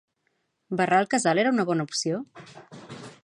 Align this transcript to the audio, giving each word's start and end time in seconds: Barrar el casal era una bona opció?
Barrar 0.79 1.01
el 1.03 1.09
casal 1.11 1.43
era 1.43 1.53
una 1.57 1.67
bona 1.71 1.87
opció? 1.91 2.25